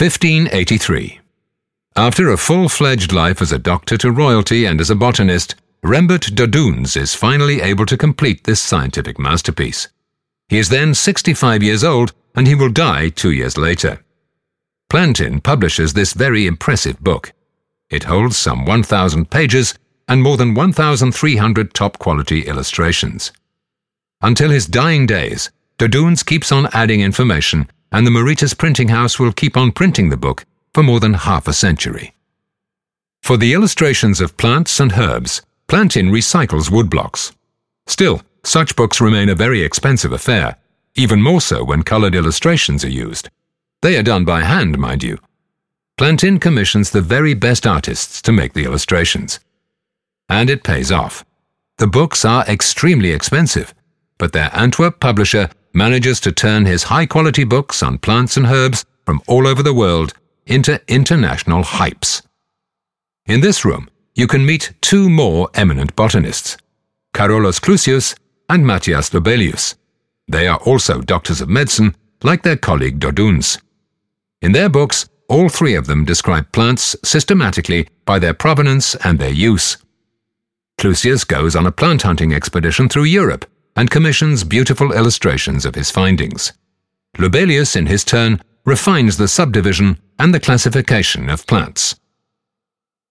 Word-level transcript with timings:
1583. 0.00 1.20
After 1.94 2.30
a 2.30 2.38
full-fledged 2.38 3.12
life 3.12 3.42
as 3.42 3.52
a 3.52 3.58
doctor 3.58 3.98
to 3.98 4.10
royalty 4.10 4.64
and 4.64 4.80
as 4.80 4.88
a 4.88 4.94
botanist, 4.94 5.56
Rembert 5.84 6.34
Dodoens 6.34 6.96
is 6.96 7.14
finally 7.14 7.60
able 7.60 7.84
to 7.84 7.98
complete 7.98 8.44
this 8.44 8.62
scientific 8.62 9.18
masterpiece. 9.18 9.88
He 10.48 10.56
is 10.56 10.70
then 10.70 10.94
65 10.94 11.62
years 11.62 11.84
old 11.84 12.14
and 12.34 12.46
he 12.46 12.54
will 12.54 12.70
die 12.70 13.10
two 13.10 13.30
years 13.30 13.58
later. 13.58 14.02
Plantin 14.88 15.42
publishes 15.42 15.92
this 15.92 16.14
very 16.14 16.46
impressive 16.46 16.98
book. 17.00 17.34
It 17.90 18.04
holds 18.04 18.38
some 18.38 18.64
1,000 18.64 19.30
pages 19.30 19.74
and 20.08 20.22
more 20.22 20.38
than 20.38 20.54
1,300 20.54 21.74
top-quality 21.74 22.46
illustrations. 22.46 23.32
Until 24.22 24.48
his 24.48 24.64
dying 24.64 25.04
days, 25.04 25.50
Dodoens 25.78 26.24
keeps 26.24 26.50
on 26.50 26.70
adding 26.72 27.02
information 27.02 27.68
and 27.92 28.06
the 28.06 28.10
Moretus 28.10 28.54
Printing 28.54 28.88
House 28.88 29.18
will 29.18 29.32
keep 29.32 29.56
on 29.56 29.72
printing 29.72 30.10
the 30.10 30.16
book 30.16 30.44
for 30.74 30.82
more 30.82 31.00
than 31.00 31.14
half 31.14 31.48
a 31.48 31.52
century. 31.52 32.14
For 33.22 33.36
the 33.36 33.52
illustrations 33.52 34.20
of 34.20 34.36
plants 34.36 34.80
and 34.80 34.92
herbs, 34.92 35.42
Plantin 35.68 36.10
recycles 36.10 36.70
woodblocks. 36.70 37.32
Still, 37.86 38.22
such 38.44 38.76
books 38.76 39.00
remain 39.00 39.28
a 39.28 39.34
very 39.34 39.62
expensive 39.62 40.12
affair, 40.12 40.56
even 40.94 41.22
more 41.22 41.40
so 41.40 41.64
when 41.64 41.82
coloured 41.82 42.14
illustrations 42.14 42.84
are 42.84 42.90
used. 42.90 43.28
They 43.82 43.96
are 43.96 44.02
done 44.02 44.24
by 44.24 44.42
hand, 44.42 44.78
mind 44.78 45.02
you. 45.02 45.18
Plantin 45.98 46.40
commissions 46.40 46.90
the 46.90 47.02
very 47.02 47.34
best 47.34 47.66
artists 47.66 48.22
to 48.22 48.32
make 48.32 48.52
the 48.52 48.64
illustrations. 48.64 49.38
And 50.28 50.48
it 50.48 50.64
pays 50.64 50.90
off. 50.90 51.24
The 51.76 51.86
books 51.86 52.24
are 52.24 52.44
extremely 52.46 53.10
expensive, 53.10 53.74
but 54.18 54.32
their 54.32 54.50
Antwerp 54.54 55.00
publisher 55.00 55.50
manages 55.72 56.20
to 56.20 56.32
turn 56.32 56.66
his 56.66 56.84
high 56.84 57.06
quality 57.06 57.44
books 57.44 57.82
on 57.82 57.98
plants 57.98 58.36
and 58.36 58.46
herbs 58.46 58.84
from 59.04 59.22
all 59.26 59.46
over 59.46 59.62
the 59.62 59.74
world 59.74 60.12
into 60.46 60.80
international 60.88 61.62
hypes. 61.62 62.22
In 63.26 63.40
this 63.40 63.64
room, 63.64 63.88
you 64.14 64.26
can 64.26 64.44
meet 64.44 64.72
two 64.80 65.08
more 65.08 65.48
eminent 65.54 65.94
botanists, 65.94 66.56
Carolus 67.14 67.60
Clusius 67.60 68.16
and 68.48 68.66
Matthias 68.66 69.10
Lobelius. 69.10 69.76
They 70.28 70.48
are 70.48 70.58
also 70.58 71.00
doctors 71.00 71.40
of 71.40 71.48
medicine, 71.48 71.94
like 72.22 72.42
their 72.42 72.56
colleague 72.56 72.98
Dodoens. 72.98 73.60
In 74.42 74.52
their 74.52 74.68
books, 74.68 75.08
all 75.28 75.48
three 75.48 75.74
of 75.74 75.86
them 75.86 76.04
describe 76.04 76.50
plants 76.52 76.96
systematically 77.04 77.88
by 78.04 78.18
their 78.18 78.34
provenance 78.34 78.96
and 78.96 79.18
their 79.18 79.30
use. 79.30 79.76
Clusius 80.78 81.26
goes 81.26 81.54
on 81.54 81.66
a 81.66 81.72
plant 81.72 82.02
hunting 82.02 82.32
expedition 82.32 82.88
through 82.88 83.04
Europe 83.04 83.44
and 83.76 83.90
commissions 83.90 84.44
beautiful 84.44 84.92
illustrations 84.92 85.64
of 85.64 85.74
his 85.74 85.90
findings. 85.90 86.52
Lobelius, 87.18 87.76
in 87.76 87.86
his 87.86 88.04
turn, 88.04 88.40
refines 88.64 89.16
the 89.16 89.28
subdivision 89.28 89.98
and 90.18 90.34
the 90.34 90.40
classification 90.40 91.28
of 91.28 91.46
plants. 91.46 91.99